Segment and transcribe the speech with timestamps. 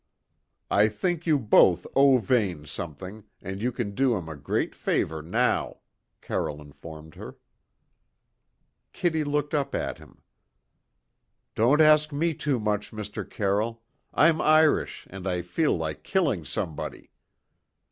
[0.71, 5.21] "I think you both owe Vane something, and you can do him a great favour
[5.21, 5.77] now,"
[6.21, 7.37] Carroll informed her.
[8.93, 10.23] Kitty looked up at him.
[11.53, 13.29] "Don't ask me too much, Mr.
[13.29, 13.83] Carroll.
[14.11, 17.11] I'm Irish, and I feel like killing somebody."